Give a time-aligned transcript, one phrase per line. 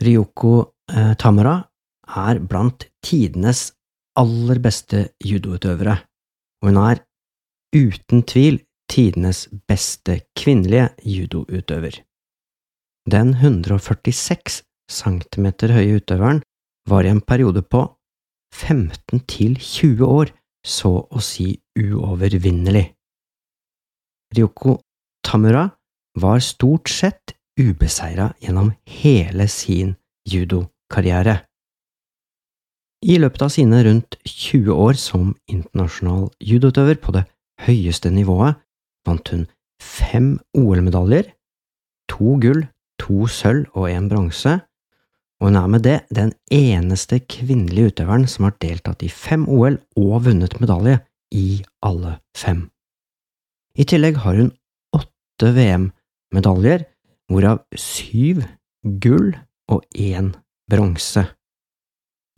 [0.00, 0.54] Ryoko
[0.92, 1.58] eh, Tamura
[2.08, 3.70] er blant tidenes
[4.18, 5.96] aller beste judoutøvere,
[6.62, 7.02] og hun er
[7.76, 8.60] uten tvil
[8.90, 12.00] tidenes beste kvinnelige judoutøver.
[13.10, 16.42] Den 146 cm høye utøveren
[16.90, 17.84] var i en periode på
[18.54, 20.32] 15 til 20 år
[20.66, 22.90] så å si uovervinnelig.
[24.36, 24.80] Ryoko
[25.24, 25.68] Tamura
[26.20, 29.94] var stort sett ubeseira gjennom hele sin
[30.28, 31.40] judokarriere.
[33.00, 37.24] I løpet av sine rundt 20 år som internasjonal judoutøver på det
[37.64, 38.60] høyeste nivået
[39.08, 39.46] vant hun
[39.80, 41.30] fem OL-medaljer,
[42.12, 42.66] to gull,
[43.00, 44.58] to sølv og en bronse,
[45.40, 49.78] og hun er med det den eneste kvinnelige utøveren som har deltatt i fem OL
[49.96, 50.98] og vunnet medalje
[51.32, 52.66] i alle fem.
[53.80, 54.50] I tillegg har hun
[54.92, 56.84] åtte VM-medaljer,
[57.30, 58.42] hvorav syv
[58.82, 59.36] gull
[59.70, 60.32] og én
[60.70, 61.24] bronse.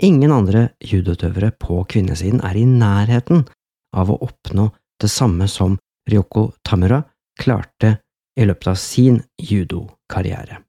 [0.03, 3.47] Ingen andre judoutøvere på kvinnesiden er i nærheten
[3.97, 4.69] av å oppnå
[5.01, 5.79] det samme som
[6.11, 7.03] Ryoko Tamura
[7.39, 7.97] klarte
[8.39, 10.61] i løpet av sin judokarriere.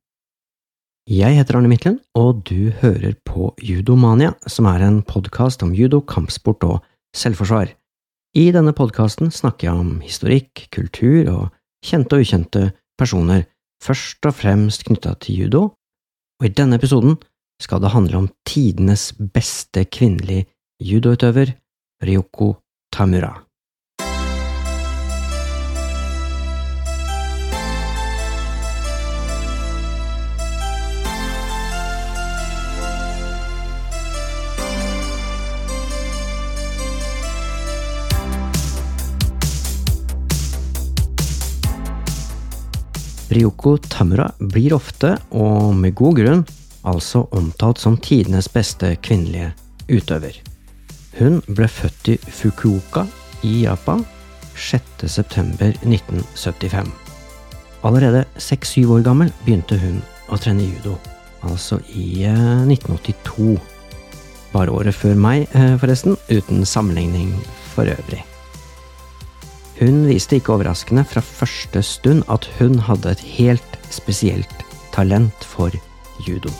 [1.10, 6.00] Jeg heter Arne Midtlen, og du hører på Judomania, som er en podkast om judo,
[6.00, 6.78] kampsport og
[7.18, 7.74] selvforsvar.
[8.40, 11.44] I denne podkasten snakker jeg om historikk, kultur og
[11.84, 12.64] kjente og ukjente
[12.98, 13.44] personer,
[13.84, 15.64] først og fremst knytta til judo,
[16.40, 17.18] og i denne episoden
[17.62, 20.48] skal det handle om tidenes beste kvinnelige
[20.82, 21.54] judoutøver,
[22.04, 22.54] Ryoko
[22.94, 23.34] Tamura.
[43.34, 46.46] Ryoko Tamura blir ofte, og med god grunn,
[46.86, 49.52] altså omtalt som tidenes beste kvinnelige
[49.90, 50.32] utøver.
[51.20, 53.06] Hun ble født i Fukuoka
[53.46, 54.06] i Japan
[54.56, 56.88] 6.9.1975.
[57.84, 60.98] Allerede seks-syv år gammel begynte hun å trene judo,
[61.44, 63.54] altså i 1982.
[63.54, 63.60] Eh,
[64.54, 67.34] Bare året før meg, eh, forresten, uten sammenligning
[67.74, 68.33] for øvrig.
[69.80, 74.62] Hun viste ikke overraskende fra første stund at hun hadde et helt spesielt
[74.94, 75.74] talent for
[76.28, 76.54] judo.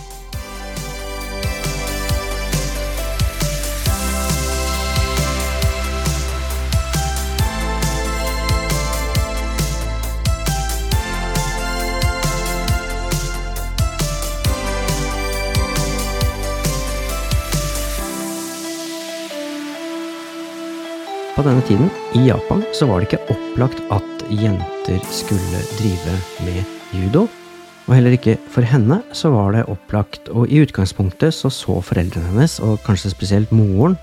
[21.34, 26.12] På denne tiden, i Japan, så var det ikke opplagt at jenter skulle drive
[26.46, 26.60] med
[26.94, 27.24] judo.
[27.88, 32.30] Og heller ikke for henne så var det opplagt, og i utgangspunktet så så foreldrene
[32.30, 33.98] hennes, og kanskje spesielt moren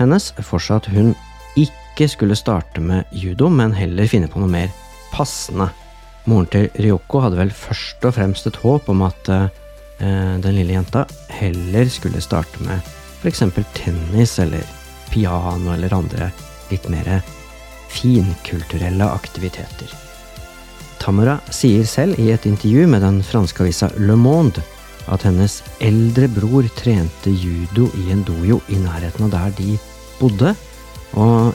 [0.00, 1.12] hennes, for seg at hun
[1.54, 4.74] ikke skulle starte med judo, men heller finne på noe mer
[5.14, 5.68] passende.
[6.26, 9.46] Moren til Ryoko hadde vel først og fremst et håp om at eh,
[10.02, 12.82] den lille jenta heller skulle starte med
[13.22, 13.46] f.eks.
[13.78, 14.66] tennis eller
[15.14, 16.32] piano eller andre
[16.70, 17.20] litt mer
[17.92, 19.92] finkulturelle aktiviteter.
[21.02, 24.64] Tamara sier selv i et intervju med den franske avisa Le Monde
[25.12, 29.76] at hennes eldre bror trente judo i en dojo i nærheten av der de
[30.18, 30.54] bodde,
[31.14, 31.54] og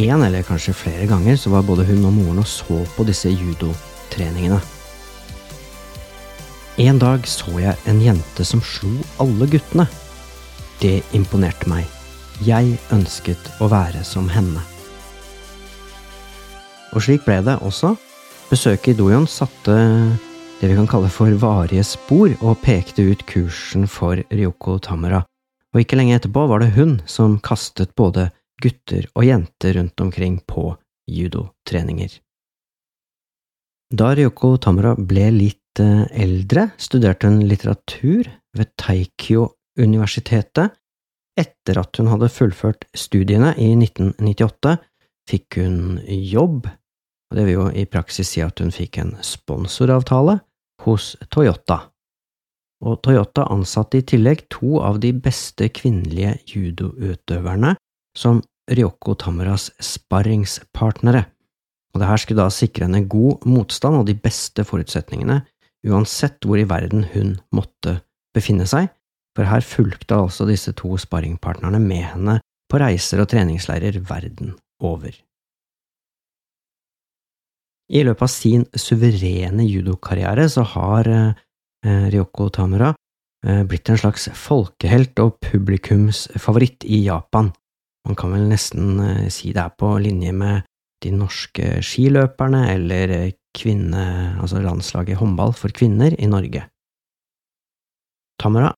[0.00, 3.32] en eller kanskje flere ganger så var både hun og moren og så på disse
[3.32, 4.60] judotreningene.
[6.80, 9.88] En dag så jeg en jente som slo alle guttene.
[10.80, 11.99] Det imponerte meg.
[12.40, 14.62] Jeg ønsket å være som henne.
[16.96, 17.90] Og slik ble det også.
[18.48, 19.74] Besøket i Dojon satte
[20.60, 25.20] det vi kan kalle for varige spor, og pekte ut kursen for Ryoko Tamara.
[25.74, 30.40] Og ikke lenge etterpå var det hun som kastet både gutter og jenter rundt omkring
[30.40, 30.70] på
[31.12, 32.16] judotreninger.
[33.92, 40.79] Da Ryoko Tamara ble litt eh, eldre, studerte hun litteratur ved Taikyo-universitetet
[41.40, 44.76] etter at hun hadde fullført studiene i 1998,
[45.30, 46.68] fikk hun jobb,
[47.30, 50.40] og det vil jo i praksis si at hun fikk en sponsoravtale
[50.84, 51.80] hos Toyota.
[52.80, 57.74] Og Toyota ansatte i tillegg to av de beste kvinnelige judoutøverne
[58.16, 58.40] som
[58.70, 61.24] Ryoko Tamaras sparringspartnere,
[61.90, 65.40] og det her skulle da sikre henne god motstand og de beste forutsetningene
[65.90, 67.98] uansett hvor i verden hun måtte
[68.36, 68.90] befinne seg,
[69.40, 72.38] for her fulgte altså disse to sparringpartnerne med henne
[72.70, 74.52] på reiser og treningsleirer verden
[74.84, 75.14] over.
[77.90, 84.28] I løpet av sin suverene judokarriere så har eh, Ryoko Tamura eh, blitt en slags
[84.36, 87.48] folkehelt og publikumsfavoritt i Japan.
[88.06, 90.68] Man kan vel nesten eh, si det er på linje med
[91.00, 94.04] de norske skiløperne eller kvinne,
[94.36, 96.68] altså landslaget håndball for kvinner i Norge.
[98.38, 98.70] Tamara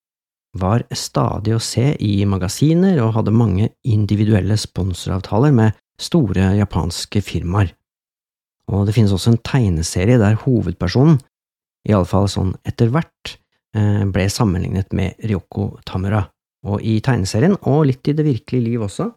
[0.58, 7.72] var stadig å se i magasiner og hadde mange individuelle sponsoravtaler med store japanske firmaer.
[8.72, 11.18] Og det finnes også en tegneserie der hovedpersonen,
[11.88, 13.36] iallfall sånn etter hvert,
[13.74, 16.26] eh, ble sammenlignet med Ryoko Tamura,
[16.64, 19.08] og i tegneserien, og litt i det virkelige liv også,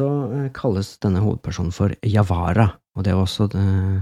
[0.00, 4.00] så eh, kalles denne hovedpersonen for Yavara, og det er også eh,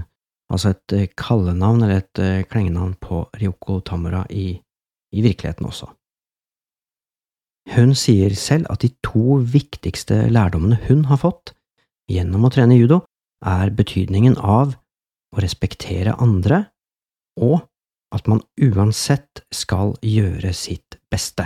[0.49, 4.53] altså et kallenavn eller et klengenavn på Ryoko Tamura i,
[5.11, 5.91] i virkeligheten også.
[7.69, 11.53] Hun sier selv at de to viktigste lærdommene hun har fått
[12.09, 13.03] gjennom å trene judo,
[13.45, 14.73] er betydningen av
[15.29, 16.63] å respektere andre,
[17.39, 17.61] og
[18.15, 21.45] at man uansett skal gjøre sitt beste.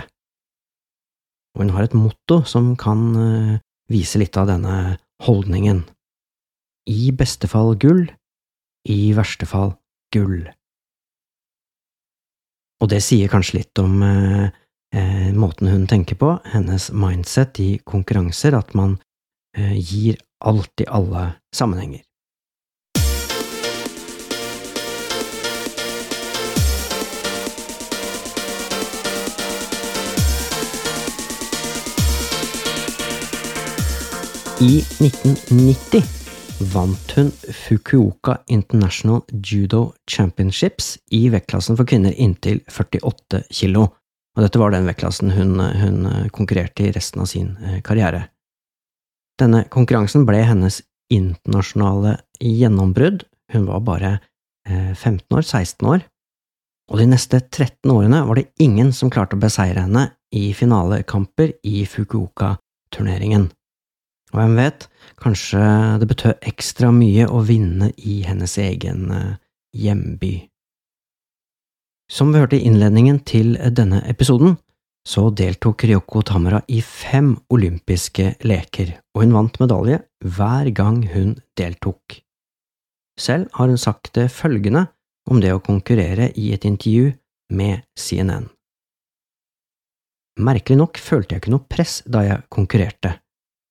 [1.54, 3.60] Og hun har et motto som kan eh,
[3.92, 5.84] vise litt av denne holdningen.
[6.90, 8.08] I beste fall gull,
[8.88, 9.76] i verste fall
[10.12, 10.48] gull.
[12.82, 14.02] Og det sier kanskje litt om
[14.94, 18.98] eh, måten hun tenker på, hennes mindset i konkurranser, at man
[19.56, 22.02] eh, gir alt i alle sammenhenger.
[34.64, 36.02] I 1990
[36.72, 43.88] vant hun Fukuoka International Judo Championships i vektklassen for kvinner inntil 48 kilo,
[44.34, 48.26] og dette var den vektklassen hun, hun konkurrerte i resten av sin eh, karriere.
[49.40, 50.80] Denne konkurransen ble hennes
[51.12, 54.12] internasjonale gjennombrudd, hun var bare
[54.66, 56.06] 15 eh, år, 16 år,
[56.90, 61.54] og de neste 13 årene var det ingen som klarte å beseire henne i finalekamper
[61.64, 63.48] i Fukuoka-turneringen.
[64.34, 64.88] Og hvem vet,
[65.22, 65.62] kanskje
[66.02, 69.36] det betød ekstra mye å vinne i hennes egen eh,
[69.78, 70.34] hjemby.
[72.10, 74.58] Som vi hørte i innledningen til denne episoden,
[75.04, 81.34] så deltok Ryoko Tamara i fem olympiske leker, og hun vant medalje hver gang hun
[81.58, 82.20] deltok.
[83.20, 84.86] Selv har hun sagt det følgende
[85.30, 87.12] om det å konkurrere i et intervju
[87.54, 88.48] med CNN.
[90.44, 93.14] Merkelig nok følte jeg ikke noe press da jeg konkurrerte,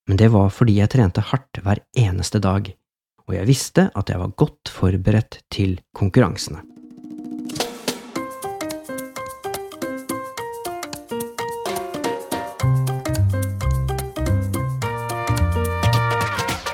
[0.08, 2.70] men det var fordi jeg trente hardt hver eneste dag,
[3.28, 6.73] og jeg visste at jeg var godt forberedt til konkurransene.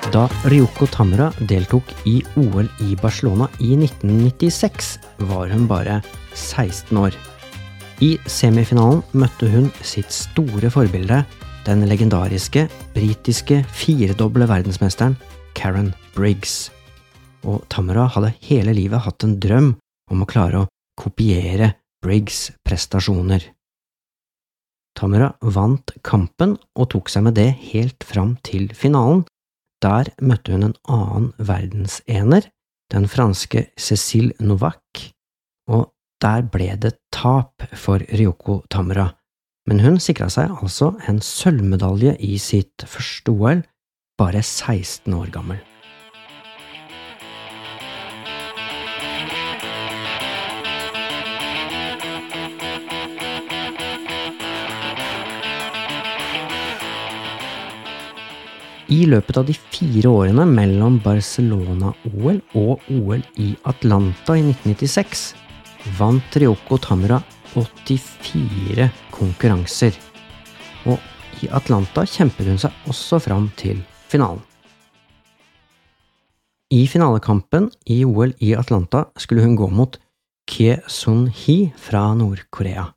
[0.10, 4.88] Da Ryoko Tamura deltok i OL i Barcelona i 1996,
[5.30, 6.00] var hun bare
[6.34, 7.14] 16 år.
[8.02, 11.22] I semifinalen møtte hun sitt store forbilde,
[11.68, 12.66] den legendariske
[12.96, 15.14] britiske firedoble verdensmesteren
[15.54, 16.72] Karen Briggs.
[17.46, 19.76] Og Tamura hadde hele livet hatt en drøm
[20.10, 23.46] om å klare å kopiere Briggs' prestasjoner.
[24.98, 29.28] Tamura vant kampen og tok seg med det helt fram til finalen,
[29.84, 32.50] der møtte hun en annen verdensener,
[32.92, 35.04] den franske Cécile Novak,
[35.70, 35.92] og
[36.24, 39.12] der ble det tap for Ryoko Tamra,
[39.70, 43.64] men hun sikra seg altså en sølvmedalje i sitt første OL,
[44.20, 45.69] bare 16 år gammel.
[58.90, 65.26] I løpet av de fire årene mellom Barcelona-OL og OL i Atlanta i 1996
[66.00, 67.20] vant Ryoko Tamura
[67.54, 69.94] 84 konkurranser,
[70.90, 70.98] og
[71.46, 74.42] i Atlanta kjempet hun seg også fram til finalen.
[76.74, 80.00] I finalekampen i OL i Atlanta skulle hun gå mot
[80.50, 82.88] Kye Sun-hee fra Nord-Korea.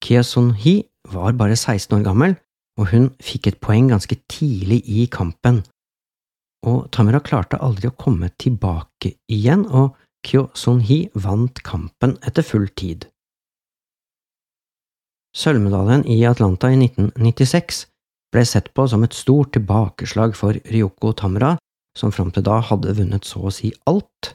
[0.00, 2.36] Kye Sun-hee var bare 16 år gammel
[2.80, 5.62] og hun fikk et poeng ganske tidlig i kampen.
[6.66, 12.68] Og Tamara klarte aldri å komme tilbake igjen, og Kyo Sun-hee vant kampen etter full
[12.78, 13.08] tid.
[15.34, 17.86] Sølvmedaljen i Atlanta i 1996
[18.32, 21.56] ble sett på som et stort tilbakeslag for Ryoko Tamara,
[21.98, 24.34] som fram til da hadde vunnet så å si alt,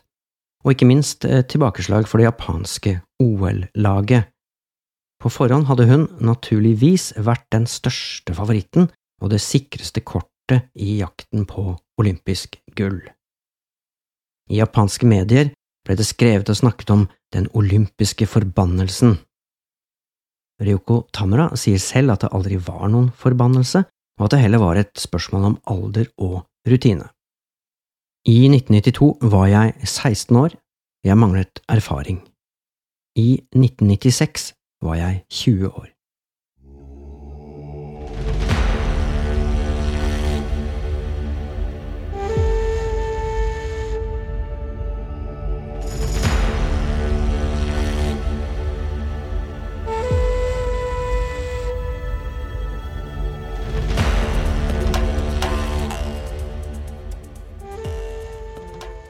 [0.66, 4.28] og ikke minst et tilbakeslag for det japanske OL-laget.
[5.18, 8.90] På forhånd hadde hun naturligvis vært den største favoritten
[9.22, 13.02] og det sikreste kortet i jakten på olympisk gull.
[14.48, 15.50] I japanske medier
[15.88, 19.18] ble det skrevet og snakket om den olympiske forbannelsen.
[20.62, 23.84] Ryoko Tamura sier selv at det aldri var noen forbannelse,
[24.18, 27.10] og at det heller var et spørsmål om alder og rutine.
[28.28, 30.56] I 1992 var jeg 16 år,
[31.06, 32.20] jeg manglet erfaring.
[33.18, 35.88] I 1996 var jeg 20 år.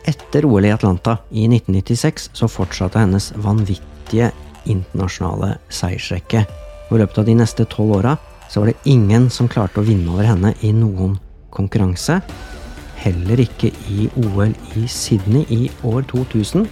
[0.08, 4.32] Etter OL i Atlanta i 1996 så fortsatte hennes vanvittige
[4.70, 6.44] internasjonale seiersrekke.
[6.88, 8.18] I løpet av de neste tolv åra
[8.56, 11.18] var det ingen som klarte å vinne over henne i noen
[11.54, 12.22] konkurranse.
[12.98, 16.66] Heller ikke i OL i Sydney i år 2000.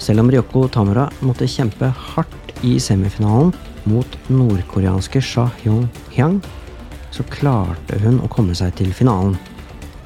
[0.00, 3.52] Selv om Ryoko Tamura måtte kjempe hardt i semifinalen
[3.88, 6.38] mot nordkoreanske Sha Hyung-hyang,
[7.10, 9.34] så klarte hun å komme seg til finalen.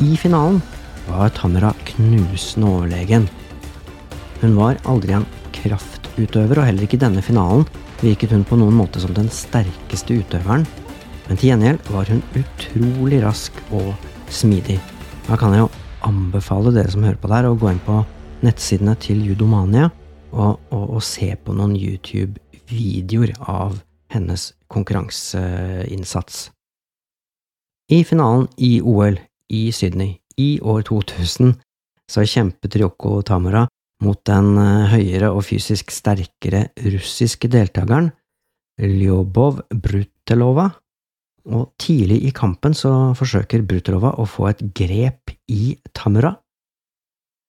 [0.00, 0.62] I finalen
[1.08, 3.28] var Tamura knusende overlegen.
[4.40, 5.28] Hun var aldri en
[6.14, 7.64] kraftutøver, og heller ikke i denne finalen
[8.02, 10.66] virket hun på noen måte som den sterkeste utøveren,
[11.28, 13.94] men til gjengjeld var hun utrolig rask og
[14.30, 14.78] smidig.
[15.26, 15.70] Da kan jeg jo
[16.04, 18.04] anbefale dere som hører på der, å gå inn på
[18.44, 19.90] nettsidene til Judomania
[20.32, 23.80] og, og, og se på noen YouTube-videoer av
[24.12, 26.50] hennes konkurranseinnsats.
[27.90, 29.18] I finalen i OL
[29.50, 31.56] i Sydney i år 2000
[32.10, 33.64] så kjempet Ryoko Tamura
[34.02, 38.10] mot den eh, høyere og fysisk sterkere russiske deltakeren
[38.80, 40.70] Lyobov Brutelova,
[41.44, 46.32] og tidlig i kampen så forsøker Brutelova å få et grep i Tamura,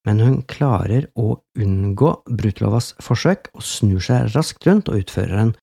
[0.06, 5.56] men hun klarer å unngå Brutelovas forsøk og snur seg raskt rundt og utfører en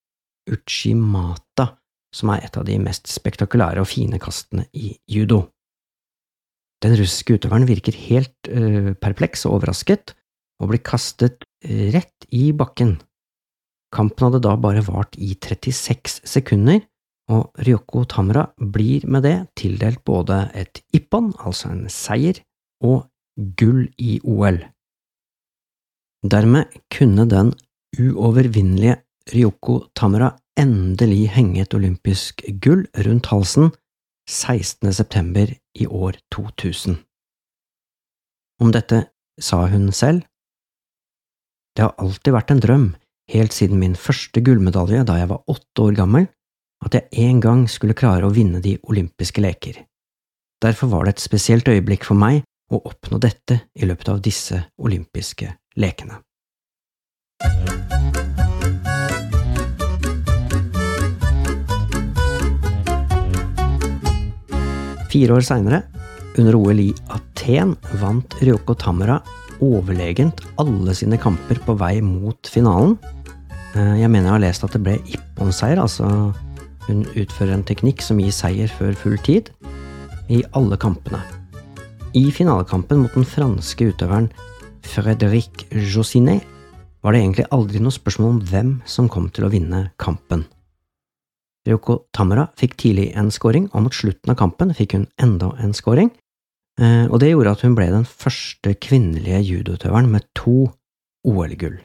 [0.51, 1.77] uchimata,
[2.12, 5.45] som er et av de mest spektakulære og fine kastene i judo.
[6.83, 10.17] Den russiske utøveren virker helt uh, perpleks og overrasket,
[10.62, 12.97] og blir kastet rett i bakken.
[13.92, 16.81] Kampen hadde da bare vart i 36 sekunder,
[17.33, 22.40] og Ryoko Tamra blir med det tildelt både et ippon, altså en seier,
[22.83, 23.09] og
[23.59, 24.59] gull i OL.
[26.23, 27.52] Dermed kunne den
[27.99, 29.00] uovervinnelige
[29.33, 33.73] Ryoko Tamra endelig henge et olympisk gull rundt halsen
[34.28, 34.92] 16.
[34.92, 36.99] september i år 2000.
[38.62, 39.07] Om dette
[39.40, 40.23] sa hun selv.
[41.73, 42.88] Det har alltid vært en drøm,
[43.33, 46.26] helt siden min første gullmedalje da jeg var åtte år gammel,
[46.85, 49.79] at jeg en gang skulle klare å vinne de olympiske leker.
[50.62, 54.61] Derfor var det et spesielt øyeblikk for meg å oppnå dette i løpet av disse
[54.85, 55.49] olympiske
[55.81, 56.21] lekene.
[65.12, 65.83] Fire år seinere,
[66.41, 69.19] under OL i Aten, vant Ryoko Tamara
[69.62, 72.97] overlegent alle sine kamper på vei mot finalen.
[73.76, 76.33] Eh, jeg mener jeg har lest at det ble Ippon-seier, altså
[76.88, 79.52] hun utfører en teknikk som gir seier før full tid,
[80.31, 81.21] i alle kampene.
[82.16, 84.28] I finalekampen mot den franske utøveren
[84.85, 86.42] Frédéric Jossinet
[87.02, 90.45] var det egentlig aldri noe spørsmål om hvem som kom til å vinne kampen.
[91.66, 95.75] Ryoko Tamara fikk tidlig en scoring, og mot slutten av kampen fikk hun enda en
[95.76, 96.11] scoring,
[96.81, 100.71] og det gjorde at hun ble den første kvinnelige judoutøveren med to
[101.25, 101.83] OL-gull.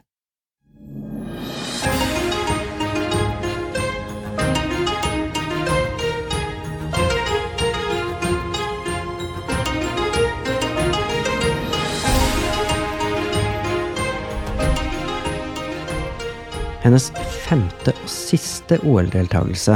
[16.88, 17.10] Hennes
[17.44, 19.74] femte og siste OL-deltakelse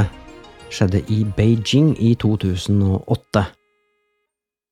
[0.73, 3.43] skjedde i Beijing i 2008.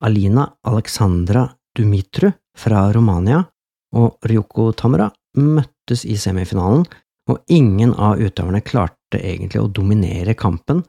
[0.01, 1.45] Alina Alexandra
[1.77, 3.41] Dumitru fra Romania
[3.95, 6.83] og Ryoko Tamara møttes i semifinalen,
[7.29, 10.81] og ingen av utøverne klarte egentlig å dominere kampen.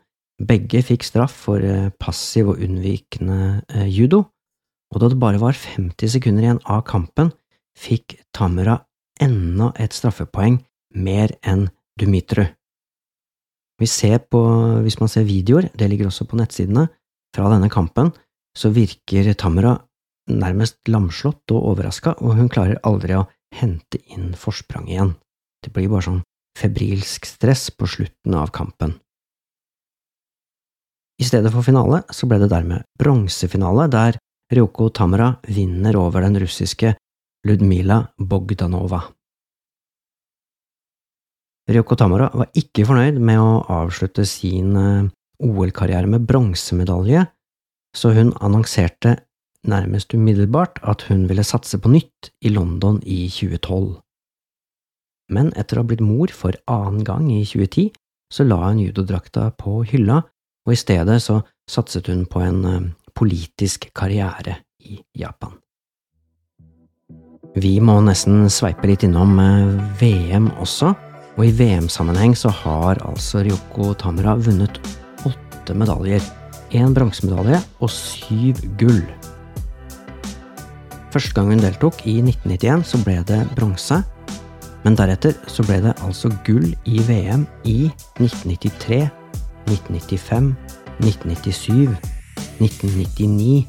[0.43, 4.25] Begge fikk straff for eh, passiv og unnvikende eh, judo,
[4.93, 7.31] og da det bare var 50 sekunder igjen av kampen,
[7.79, 8.81] fikk Tamara
[9.23, 10.59] enda et straffepoeng
[10.99, 11.69] mer enn
[12.01, 12.45] Dumitru.
[13.81, 14.41] Vi ser på,
[14.85, 16.87] hvis man ser videoer, det ligger også på nettsidene,
[17.33, 18.11] fra denne kampen,
[18.57, 19.77] så virker Tamara
[20.31, 25.15] nærmest lamslått og overraska, og hun klarer aldri å hente inn forsprang igjen.
[25.63, 26.23] Det blir bare sånn
[26.59, 28.95] febrilsk stress på slutten av kampen.
[31.21, 34.19] I stedet for finale så ble det dermed bronsefinale, der
[34.53, 36.95] Ryoko Tamara vinner over den russiske
[37.47, 39.01] Ludmila Bogdanova.
[41.71, 45.11] Ryoko Tamara var ikke fornøyd med å avslutte sin eh,
[45.47, 47.25] OL-karriere med bronsemedalje,
[47.97, 49.17] så hun annonserte
[49.69, 54.01] nærmest umiddelbart at hun ville satse på nytt i London i 2012.
[55.33, 57.93] Men etter å ha blitt mor for annen gang i 2010,
[58.33, 60.23] så la hun judodrakta på hylla,
[60.67, 65.55] og i stedet så satset hun på en eh, politisk karriere i Japan.
[67.53, 70.93] Vi må nesten sveipe litt innom eh, VM også,
[71.33, 74.81] og i VM-sammenheng så har altså Ryoko Tamura vunnet
[75.29, 76.25] åtte medaljer.
[76.73, 79.03] Én bronsemedalje og syv gull.
[81.13, 83.99] Første gang hun deltok, i 1991, så ble det bronse.
[84.83, 89.03] Men deretter så ble det altså gull i VM i 1993,
[89.69, 90.49] 1995,
[91.05, 91.93] 1997,
[92.65, 93.67] 1999,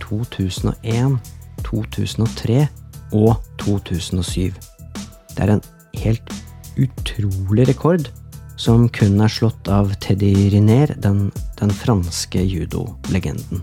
[0.00, 1.20] 2001,
[1.68, 2.60] 2003
[3.12, 4.56] og 2007.
[5.36, 5.64] Det er en
[6.00, 6.32] helt
[6.80, 8.08] utrolig rekord
[8.56, 11.28] som kun er slått av Teddy Riner, den,
[11.60, 13.62] den franske judolegenden.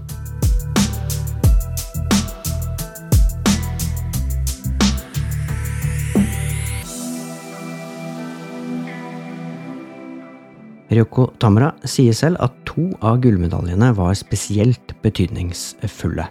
[10.93, 16.27] Ryoko Tamra sier selv at to av gullmedaljene var spesielt betydningsfulle.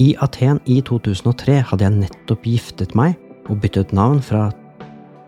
[0.00, 3.16] I Aten i 2003 hadde jeg nettopp giftet meg
[3.48, 4.50] og byttet navn fra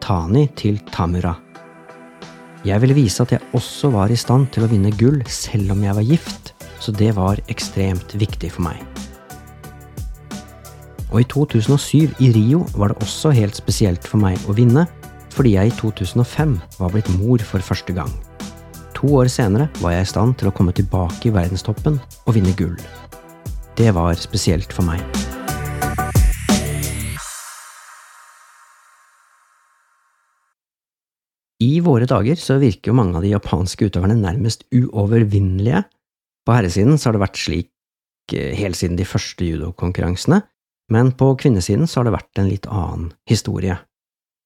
[0.05, 1.35] Tani til Tamura.
[2.63, 5.83] Jeg ville vise at jeg også var i stand til å vinne gull selv om
[5.83, 8.79] jeg var gift, så det var ekstremt viktig for meg.
[11.11, 14.87] Og i 2007 i Rio var det også helt spesielt for meg å vinne,
[15.35, 18.15] fordi jeg i 2005 var blitt mor for første gang.
[18.95, 22.55] To år senere var jeg i stand til å komme tilbake i verdenstoppen og vinne
[22.55, 22.79] gull.
[23.75, 25.32] Det var spesielt for meg.
[31.63, 35.85] I våre dager så virker jo mange av de japanske utøverne nærmest uovervinnelige.
[36.47, 40.41] På herresiden så har det vært slik eh, helt siden de første judokonkurransene,
[40.93, 43.77] men på kvinnesiden så har det vært en litt annen historie.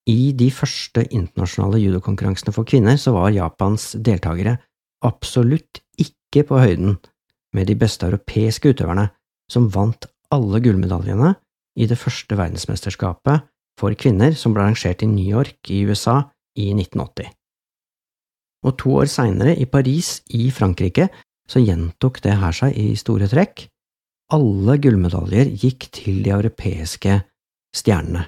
[0.07, 4.59] I de første internasjonale judokonkurransene for kvinner så var Japans deltakere
[5.07, 6.99] absolutt ikke på høyden
[7.57, 9.09] med de beste europeiske utøverne,
[9.51, 11.33] som vant alle gullmedaljene
[11.79, 13.47] i det første verdensmesterskapet
[13.81, 16.23] for kvinner som ble arrangert i New York i USA
[16.57, 17.31] i 1980.
[18.67, 21.09] Og to år seinere, i Paris i Frankrike,
[21.47, 23.69] så gjentok det her seg i store trekk.
[24.35, 27.21] Alle gullmedaljer gikk til de europeiske
[27.77, 28.25] stjernene.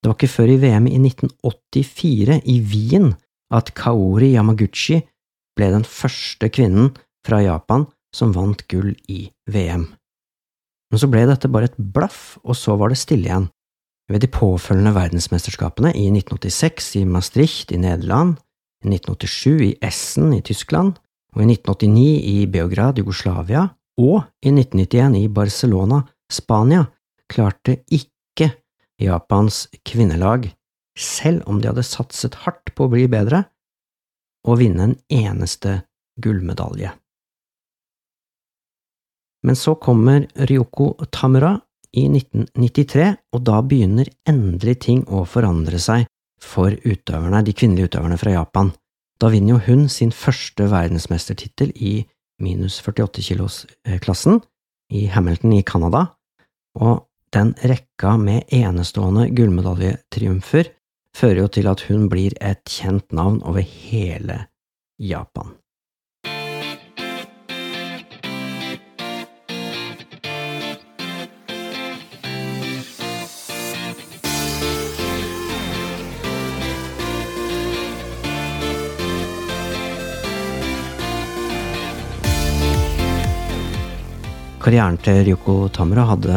[0.00, 3.12] Det var ikke før i VM i 1984 i Wien
[3.52, 5.02] at Kaori Yamaguchi
[5.58, 6.94] ble den første kvinnen
[7.26, 7.84] fra Japan
[8.16, 9.84] som vant gull i VM.
[10.90, 13.46] Men så ble dette bare et blaff, og så var det stille igjen.
[14.10, 18.40] Ved de påfølgende verdensmesterskapene i 1986 i Maastricht i Nederland,
[18.82, 20.96] i 1987 i Essen i Tyskland,
[21.36, 23.68] og i 1989 i Beograd, Jugoslavia,
[24.00, 26.00] og i 1991 i Barcelona,
[26.32, 26.88] Spania,
[27.30, 28.50] klarte ikke
[29.00, 30.50] Japans kvinnelag,
[30.98, 33.44] selv om de hadde satset hardt på å bli bedre,
[34.42, 35.84] å vinne en eneste
[36.18, 36.90] gullmedalje.
[39.46, 41.54] Men så kommer Ryoko Tamura
[41.96, 46.06] i 1993, og da begynner endelig ting å forandre seg
[46.40, 48.72] for utøverne, de kvinnelige utøverne fra Japan.
[49.20, 52.00] Da vinner jo hun sin første verdensmestertittel i
[52.40, 54.40] minus 48 kilos-klassen
[54.96, 56.06] i Hamilton i Canada,
[56.80, 60.72] og den rekka med enestående gullmedaljetriumfer
[61.16, 64.46] fører jo til at hun blir et kjent navn over hele
[64.98, 65.52] Japan.
[84.60, 86.34] Karrieren til Ryoko Tamura hadde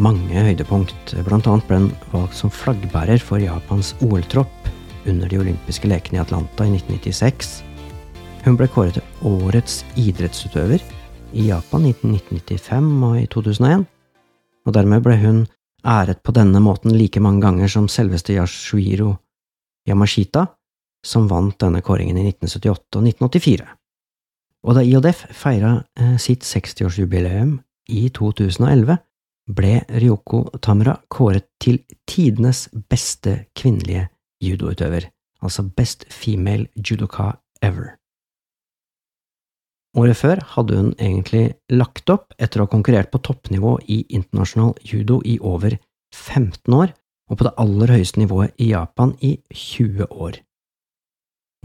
[0.00, 4.70] mange høydepunkt, blant annet ble hun valgt som flaggbærer for Japans OL-tropp
[5.04, 7.50] under de olympiske lekene i Atlanta i 1996.
[8.46, 10.80] Hun ble kåret til årets idrettsutøver
[11.36, 13.84] i Japan i 1995 og i 2001,
[14.64, 15.44] og dermed ble hun
[15.84, 19.18] æret på denne måten like mange ganger som selveste Yashuiro
[19.84, 20.46] Yamashita,
[21.04, 23.68] som vant denne kåringen i 1978 og 1984.
[24.66, 27.58] Og da IODF feira eh, sitt 60-årsjubileum
[27.88, 28.96] i 2011
[29.56, 34.08] ble Ryoko Tamra kåret til tidenes beste kvinnelige
[34.42, 35.06] judoutøver,
[35.42, 37.30] altså Best Female Judoka
[37.62, 37.94] Ever.
[39.96, 44.74] Året før hadde hun egentlig lagt opp etter å ha konkurrert på toppnivå i internasjonal
[44.84, 45.78] judo i over
[46.12, 46.92] 15 år,
[47.30, 50.36] og på det aller høyeste nivået i Japan i 20 år.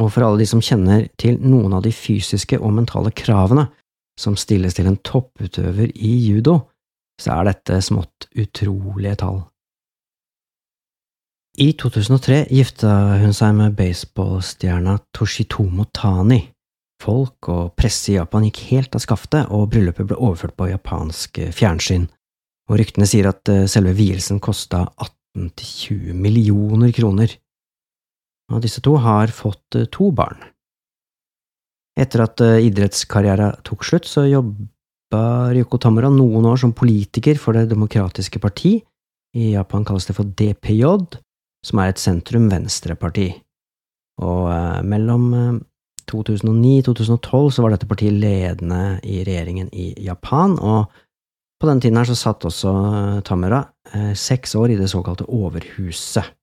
[0.02, 3.68] Og for alle de som kjenner til noen av de fysiske og mentale kravene
[4.20, 6.60] som stilles til en topputøver i judo,
[7.22, 9.42] så er dette smått utrolige tall.
[11.60, 16.40] I 2003 gifta hun seg med baseballstjerna Toshitomo Tani.
[17.02, 21.42] Folk og presse i Japan gikk helt av skaftet, og bryllupet ble overført på japansk
[21.52, 22.08] fjernsyn.
[22.70, 24.86] Og ryktene sier at eh, selve vielsen kosta
[25.36, 27.34] 18–20 millioner kroner.
[28.52, 30.40] Og disse to har fått eh, to barn.
[32.02, 37.58] Etter at eh, idrettskarrieren tok slutt, så jobba Ryoko Tamura noen år som politiker for
[37.58, 38.80] Det demokratiske parti,
[39.38, 40.88] i Japan kalles det for DPJ,
[41.66, 43.30] som er et sentrum-venstre-parti.
[44.26, 45.62] Og eh, mellom
[46.12, 50.92] 2009–2012 så var dette partiet ledende i regjeringen i Japan, og
[51.62, 52.72] på den tiden her så satt også
[53.28, 53.62] Tamura
[53.94, 56.34] eh, seks år i det såkalte Overhuset,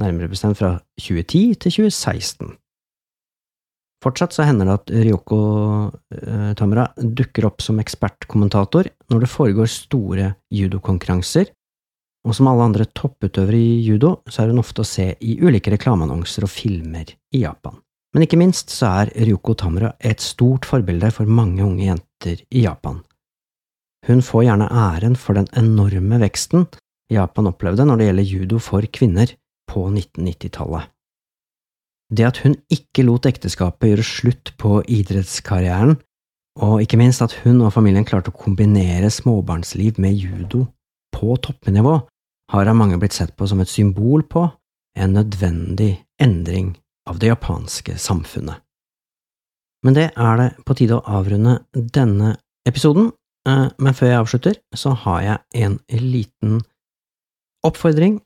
[0.00, 2.52] nærmere bestemt fra 2010 til 2016.
[4.00, 5.40] Fortsatt så hender det at Ryoko
[6.16, 11.50] eh, Tamura dukker opp som ekspertkommentator når det foregår store judokonkurranser,
[12.24, 15.72] og som alle andre topputøvere i judo, så er hun ofte å se i ulike
[15.72, 17.76] reklameannonser og filmer i Japan.
[18.14, 22.64] Men ikke minst så er Ryoko Tamura et stort forbilde for mange unge jenter i
[22.64, 23.02] Japan.
[24.08, 26.66] Hun får gjerne æren for den enorme veksten
[27.12, 29.34] Japan opplevde når det gjelder judo for kvinner
[29.70, 30.88] på 1990-tallet.
[32.10, 35.96] Det at hun ikke lot ekteskapet gjøre slutt på idrettskarrieren,
[36.60, 40.64] og ikke minst at hun og familien klarte å kombinere småbarnsliv med judo
[41.14, 42.00] på toppnivå,
[42.50, 44.48] har av mange blitt sett på som et symbol på
[44.98, 46.74] en nødvendig endring
[47.08, 48.58] av det japanske samfunnet.
[49.86, 52.34] Men det er det på tide å avrunde denne
[52.68, 53.12] episoden,
[53.48, 56.60] Eh, men før jeg avslutter, så har jeg en liten
[57.64, 58.20] oppfordring.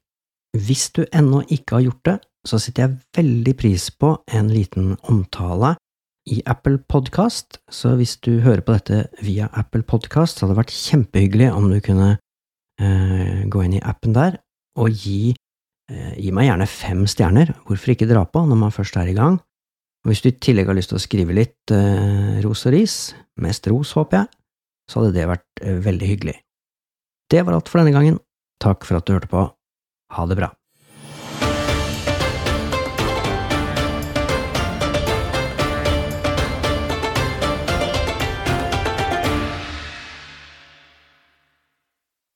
[0.54, 4.94] Hvis du ennå ikke har gjort det, så setter jeg veldig pris på en liten
[5.10, 5.74] omtale
[6.30, 10.60] i Apple Podcast, så hvis du hører på dette via Apple Podcast, så hadde det
[10.62, 12.14] vært kjempehyggelig om du kunne
[12.80, 14.38] eh, gå inn i appen der
[14.80, 15.34] og gi,
[15.92, 19.16] eh, gi meg gjerne fem stjerner, hvorfor ikke dra på når man først er i
[19.16, 19.36] gang,
[20.04, 22.96] og hvis du i tillegg har lyst til å skrive litt eh, ros og ris,
[23.40, 24.32] mest ros, håper jeg,
[24.90, 26.36] så hadde det vært eh, veldig hyggelig.
[27.32, 28.20] Det var alt for denne gangen.
[28.60, 29.46] Takk for at du hørte på.
[30.14, 30.50] Ha det bra.